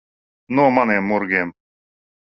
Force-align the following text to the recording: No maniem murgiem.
No 0.59 0.65
maniem 0.79 1.03
murgiem. 1.13 1.49